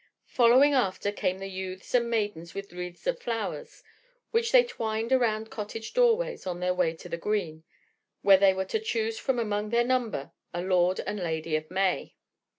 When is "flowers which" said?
3.21-4.51